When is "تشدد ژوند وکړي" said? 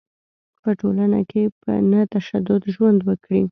2.13-3.41